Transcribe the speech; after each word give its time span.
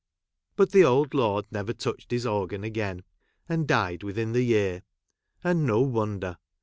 But 0.55 0.71
the 0.71 0.83
old 0.83 1.13
lord 1.13 1.45
never 1.51 1.73
touched 1.73 2.09
his 2.09 2.25
organ 2.25 2.63
again, 2.63 3.03
and 3.47 3.67
died 3.67 4.01
within 4.01 4.31
the 4.31 4.41
year; 4.41 4.81
and 5.43 5.63
no 5.63 5.81
wonder 5.81 6.37